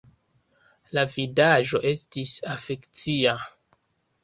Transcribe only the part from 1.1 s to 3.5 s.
vidaĵo estis afekcia!